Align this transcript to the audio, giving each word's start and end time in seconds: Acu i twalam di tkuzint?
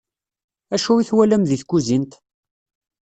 Acu 0.75 0.93
i 0.97 1.03
twalam 1.09 1.43
di 1.49 1.57
tkuzint? 1.61 2.11